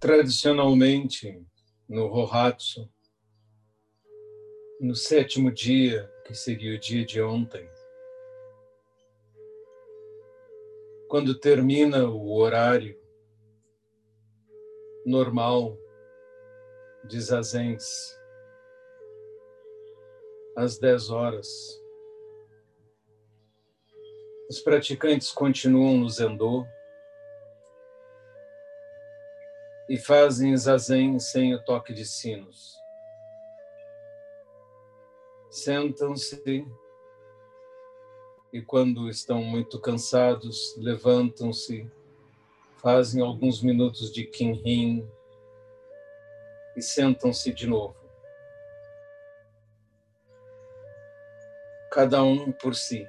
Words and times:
Tradicionalmente, 0.00 1.44
no 1.88 2.06
Rohatsu, 2.06 2.88
no 4.80 4.94
sétimo 4.94 5.50
dia, 5.50 6.08
que 6.24 6.34
seria 6.34 6.76
o 6.76 6.78
dia 6.78 7.04
de 7.04 7.20
ontem, 7.20 7.68
quando 11.08 11.36
termina 11.40 12.08
o 12.08 12.32
horário 12.38 12.96
normal 15.04 15.76
de 17.04 17.20
Zazens, 17.20 18.16
às 20.56 20.78
10 20.78 21.10
horas, 21.10 21.48
os 24.48 24.60
praticantes 24.60 25.32
continuam 25.32 25.98
no 25.98 26.08
Zendô, 26.08 26.64
e 29.88 29.96
fazem 29.96 30.54
zazen 30.56 31.18
sem 31.18 31.54
o 31.54 31.64
toque 31.64 31.94
de 31.94 32.04
sinos. 32.04 32.78
Sentam-se 35.50 36.66
e, 38.52 38.60
quando 38.60 39.08
estão 39.08 39.42
muito 39.42 39.80
cansados, 39.80 40.76
levantam-se, 40.76 41.90
fazem 42.76 43.22
alguns 43.22 43.62
minutos 43.62 44.12
de 44.12 44.24
kinhin 44.24 45.10
e 46.76 46.82
sentam-se 46.82 47.52
de 47.52 47.66
novo. 47.66 47.96
Cada 51.90 52.22
um 52.22 52.52
por 52.52 52.74
si. 52.74 53.08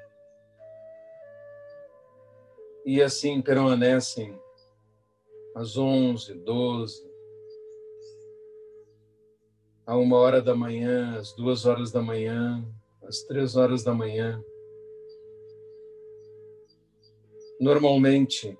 E 2.85 3.02
assim 3.02 3.41
permanecem 3.41 4.39
às 5.59 5.75
onze, 5.75 6.33
doze, 6.35 7.05
a 9.85 9.97
uma 9.97 10.16
hora 10.16 10.41
da 10.41 10.55
manhã, 10.55 11.17
às 11.17 11.33
duas 11.33 11.66
horas 11.66 11.91
da 11.91 12.01
manhã, 12.01 12.66
às 13.03 13.23
três 13.23 13.57
horas 13.57 13.83
da 13.83 13.93
manhã. 13.93 14.41
Normalmente, 17.59 18.57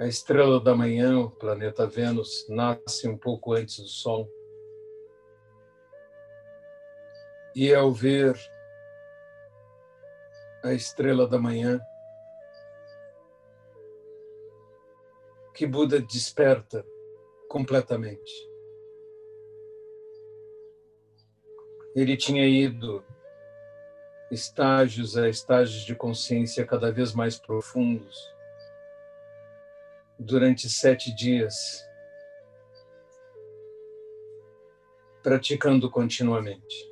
a 0.00 0.08
estrela 0.08 0.58
da 0.58 0.74
manhã, 0.74 1.16
o 1.20 1.30
planeta 1.30 1.86
Vênus, 1.86 2.48
nasce 2.48 3.06
um 3.06 3.16
pouco 3.16 3.52
antes 3.52 3.76
do 3.78 3.86
Sol. 3.86 4.28
E 7.54 7.72
ao 7.72 7.92
ver 7.92 8.36
a 10.64 10.72
estrela 10.72 11.28
da 11.28 11.38
manhã, 11.38 11.80
que 15.52 15.66
Buda 15.66 16.00
desperta 16.00 16.84
completamente. 17.48 18.50
Ele 21.94 22.16
tinha 22.16 22.46
ido 22.46 23.04
estágios 24.30 25.16
a 25.16 25.28
estágios 25.28 25.84
de 25.84 25.94
consciência 25.94 26.64
cada 26.64 26.90
vez 26.90 27.12
mais 27.12 27.38
profundos 27.38 28.16
durante 30.18 30.70
sete 30.70 31.14
dias, 31.14 31.86
praticando 35.22 35.90
continuamente. 35.90 36.90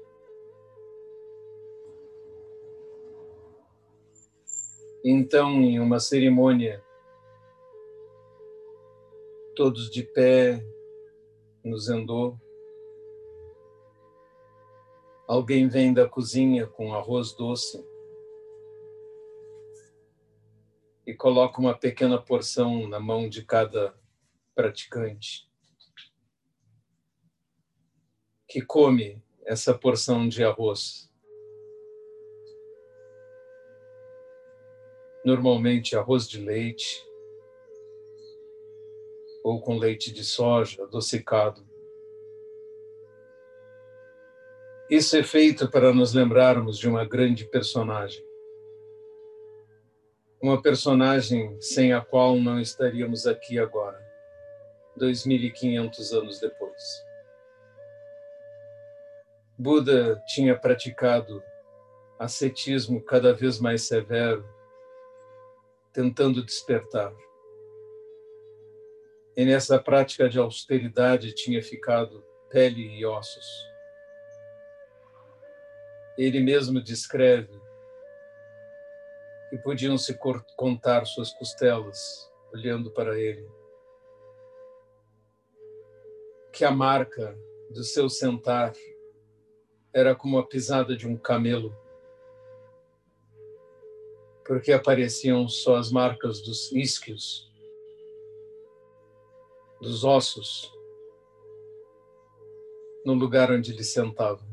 Então, 5.03 5.62
em 5.62 5.81
uma 5.81 5.98
cerimônia 5.98 6.84
todos 9.60 9.91
de 9.91 10.03
pé 10.03 10.65
no 11.62 11.78
zendô. 11.78 12.34
Alguém 15.28 15.69
vem 15.69 15.93
da 15.93 16.09
cozinha 16.09 16.66
com 16.66 16.94
arroz 16.94 17.34
doce 17.34 17.87
e 21.06 21.12
coloca 21.12 21.60
uma 21.60 21.76
pequena 21.76 22.19
porção 22.19 22.88
na 22.88 22.98
mão 22.98 23.28
de 23.28 23.44
cada 23.44 23.94
praticante, 24.54 25.47
que 28.48 28.62
come 28.62 29.22
essa 29.44 29.77
porção 29.77 30.27
de 30.27 30.42
arroz. 30.42 31.12
Normalmente 35.22 35.94
arroz 35.94 36.27
de 36.27 36.41
leite, 36.41 37.09
ou 39.43 39.61
com 39.61 39.78
leite 39.78 40.12
de 40.12 40.25
soja 40.25 40.83
adocicado. 40.84 41.67
Isso 44.91 45.17
é 45.17 45.23
feito 45.23 45.71
para 45.71 45.95
nos 45.95 46.12
lembrarmos 46.12 46.77
de 46.77 46.89
uma 46.89 47.05
grande 47.05 47.45
personagem. 47.45 48.25
Uma 50.43 50.61
personagem 50.61 51.56
sem 51.61 51.93
a 51.93 52.01
qual 52.01 52.37
não 52.37 52.61
estaríamos 52.61 53.27
aqui 53.27 53.59
agora, 53.59 54.01
2.500 54.99 56.12
anos 56.12 56.41
depois. 56.41 56.83
Buda 59.57 60.21
tinha 60.27 60.59
praticado 60.59 61.43
ascetismo 62.19 63.01
cada 63.03 63.33
vez 63.33 63.61
mais 63.61 63.83
severo, 63.83 64.45
tentando 65.93 66.45
despertar 66.45 67.12
e 69.41 69.45
nessa 69.47 69.78
prática 69.78 70.28
de 70.28 70.39
austeridade 70.39 71.33
tinha 71.33 71.62
ficado 71.62 72.23
pele 72.51 72.99
e 72.99 73.06
ossos. 73.06 73.47
Ele 76.19 76.41
mesmo 76.41 76.78
descreve 76.78 77.59
que 79.49 79.56
podiam 79.56 79.97
se 79.97 80.15
contar 80.59 81.06
suas 81.06 81.33
costelas 81.33 82.31
olhando 82.53 82.91
para 82.91 83.19
ele. 83.19 83.49
Que 86.53 86.62
a 86.62 86.71
marca 86.71 87.34
do 87.71 87.83
seu 87.83 88.11
sentar 88.11 88.75
era 89.91 90.15
como 90.15 90.37
a 90.37 90.47
pisada 90.47 90.95
de 90.95 91.09
um 91.09 91.17
camelo, 91.17 91.75
porque 94.45 94.71
apareciam 94.71 95.49
só 95.49 95.77
as 95.77 95.91
marcas 95.91 96.43
dos 96.43 96.71
isquios 96.72 97.50
dos 99.80 100.04
ossos 100.04 100.72
no 103.04 103.14
lugar 103.14 103.50
onde 103.50 103.72
ele 103.72 103.82
sentava. 103.82 104.44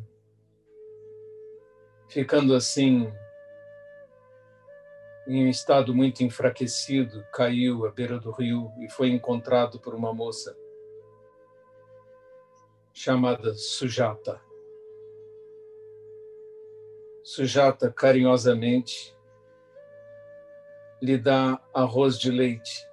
Ficando 2.07 2.55
assim, 2.55 3.11
em 5.27 5.45
um 5.45 5.49
estado 5.49 5.93
muito 5.93 6.23
enfraquecido, 6.23 7.25
caiu 7.33 7.85
à 7.85 7.91
beira 7.91 8.17
do 8.17 8.31
rio 8.31 8.71
e 8.79 8.89
foi 8.89 9.09
encontrado 9.09 9.79
por 9.79 9.93
uma 9.93 10.13
moça 10.13 10.57
chamada 12.93 13.53
Sujata. 13.53 14.41
Sujata 17.21 17.91
carinhosamente 17.91 19.13
lhe 21.01 21.17
dá 21.17 21.61
arroz 21.73 22.17
de 22.17 22.31
leite 22.31 22.86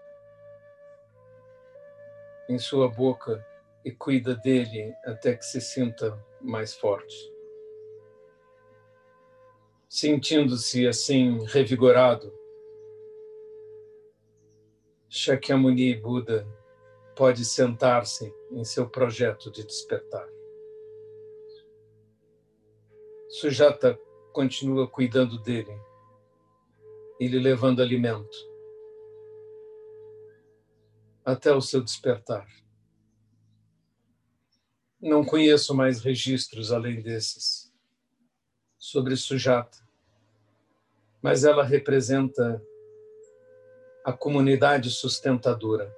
em 2.48 2.58
sua 2.58 2.88
boca 2.88 3.44
e 3.84 3.90
cuida 3.90 4.34
dele 4.34 4.94
até 5.04 5.34
que 5.34 5.44
se 5.44 5.60
sinta 5.60 6.18
mais 6.40 6.74
forte. 6.74 7.32
Sentindo-se 9.88 10.86
assim 10.86 11.44
revigorado, 11.46 12.32
Shakyamuni 15.08 15.94
Buda 15.94 16.46
pode 17.14 17.44
sentar-se 17.44 18.34
em 18.50 18.64
seu 18.64 18.88
projeto 18.88 19.50
de 19.50 19.64
despertar. 19.64 20.28
Sujata 23.28 23.98
continua 24.32 24.88
cuidando 24.88 25.38
dele 25.38 25.72
e 27.20 27.28
lhe 27.28 27.38
levando 27.38 27.80
alimento 27.80 28.53
até 31.24 31.52
o 31.52 31.60
seu 31.60 31.82
despertar. 31.82 32.46
Não 35.00 35.24
conheço 35.24 35.74
mais 35.74 36.02
registros 36.02 36.70
além 36.70 37.00
desses 37.00 37.72
sobre 38.76 39.16
Sujata, 39.16 39.78
mas 41.22 41.44
ela 41.44 41.64
representa 41.64 42.62
a 44.04 44.12
comunidade 44.12 44.90
sustentadora, 44.90 45.94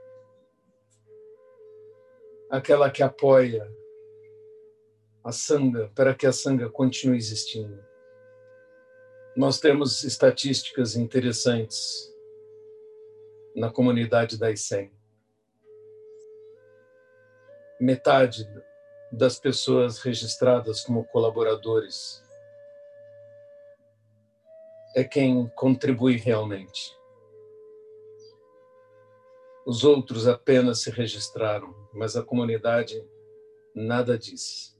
aquela 2.48 2.88
que 2.88 3.02
apoia 3.02 3.68
a 5.24 5.32
sanga 5.32 5.90
para 5.96 6.14
que 6.14 6.24
a 6.24 6.32
sanga 6.32 6.70
continue 6.70 7.16
existindo. 7.16 7.84
Nós 9.36 9.58
temos 9.58 10.04
estatísticas 10.04 10.94
interessantes 10.94 12.14
na 13.56 13.70
comunidade 13.70 14.38
da 14.38 14.50
ICEM 14.50 14.95
metade 17.80 18.48
das 19.12 19.38
pessoas 19.38 19.98
registradas 19.98 20.82
como 20.82 21.04
colaboradores 21.04 22.22
é 24.94 25.04
quem 25.04 25.46
contribui 25.54 26.16
realmente. 26.16 26.96
Os 29.66 29.84
outros 29.84 30.26
apenas 30.26 30.80
se 30.80 30.90
registraram, 30.90 31.74
mas 31.92 32.16
a 32.16 32.22
comunidade 32.22 33.06
nada 33.74 34.16
diz. 34.16 34.74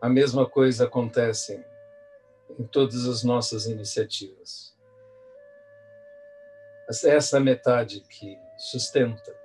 A 0.00 0.08
mesma 0.08 0.48
coisa 0.48 0.84
acontece 0.84 1.62
em 2.58 2.66
todas 2.66 3.06
as 3.06 3.22
nossas 3.22 3.66
iniciativas. 3.66 4.74
Essa 6.88 7.40
metade 7.40 8.00
que 8.02 8.38
sustenta, 8.56 9.35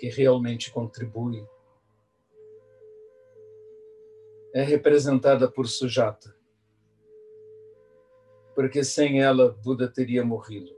que 0.00 0.08
realmente 0.08 0.72
contribui, 0.72 1.46
é 4.54 4.62
representada 4.62 5.46
por 5.46 5.68
Sujata, 5.68 6.34
porque 8.54 8.82
sem 8.82 9.20
ela 9.20 9.50
Buda 9.62 9.86
teria 9.86 10.24
morrido 10.24 10.74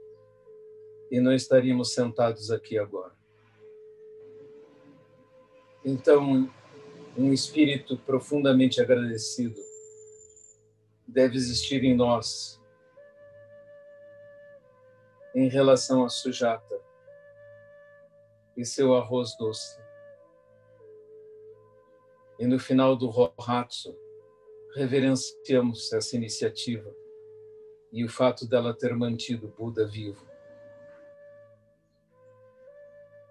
e 1.09 1.21
não 1.21 1.33
estaríamos 1.33 1.93
sentados 1.93 2.51
aqui 2.51 2.77
agora. 2.77 3.13
Então, 5.85 6.51
um 7.17 7.31
espírito 7.31 7.97
profundamente 7.97 8.81
agradecido 8.81 9.59
deve 11.07 11.37
existir 11.37 11.81
em 11.85 11.95
nós 11.95 12.61
em 15.33 15.47
relação 15.47 16.03
a 16.03 16.09
Sujata 16.09 16.82
e 18.55 18.65
seu 18.65 18.95
arroz 18.95 19.35
doce. 19.37 19.81
E 22.39 22.45
no 22.45 22.59
final 22.59 22.95
do 22.95 23.07
Rohatsu, 23.07 23.97
reverenciamos 24.75 25.93
essa 25.93 26.15
iniciativa 26.15 26.93
e 27.91 28.03
o 28.03 28.09
fato 28.09 28.47
dela 28.47 28.73
ter 28.73 28.95
mantido 28.95 29.47
Buda 29.47 29.87
vivo. 29.87 30.27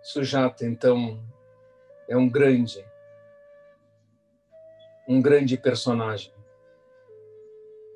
Sujata, 0.03 0.65
então, 0.65 1.23
é 2.09 2.17
um 2.17 2.29
grande, 2.29 2.85
um 5.09 5.21
grande 5.21 5.57
personagem, 5.57 6.33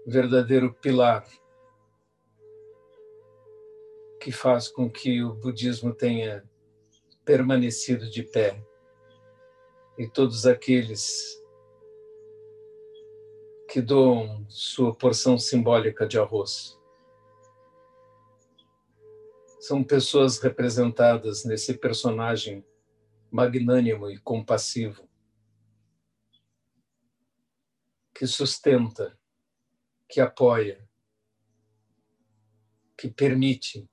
verdadeiro 0.07 0.73
pilar 0.75 1.27
que 4.21 4.33
faz 4.33 4.69
com 4.69 4.91
que 4.91 5.23
o 5.23 5.35
budismo 5.35 5.95
tenha 5.95 6.45
permanecido 7.27 8.09
de 8.09 8.23
pé. 8.23 8.65
E 9.99 10.07
todos 10.09 10.47
aqueles 10.47 11.43
que 13.69 13.83
doam 13.83 14.47
sua 14.49 14.95
porção 14.95 15.37
simbólica 15.39 16.07
de 16.07 16.19
arroz 16.19 16.81
são 19.59 19.83
pessoas 19.83 20.39
representadas 20.39 21.45
nesse 21.45 21.75
personagem 21.75 22.65
magnânimo 23.31 24.09
e 24.09 24.17
compassivo 24.19 25.07
que 28.15 28.27
sustenta, 28.27 29.19
que 30.09 30.21
apoia, 30.21 30.89
que 32.97 33.11
permite 33.11 33.87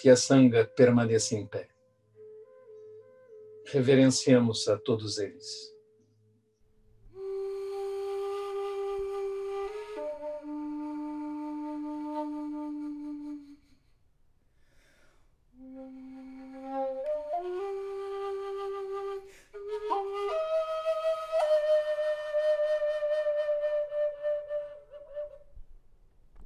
que 0.00 0.08
a 0.08 0.16
sanga 0.16 0.64
permaneça 0.64 1.34
em 1.34 1.44
pé. 1.44 1.68
Reverenciamos 3.66 4.68
a 4.68 4.78
todos 4.78 5.18
eles. 5.18 5.77